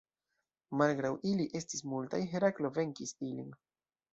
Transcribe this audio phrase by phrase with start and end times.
[0.81, 3.57] Malgraŭ ili estis multaj, Heraklo venkis ilin.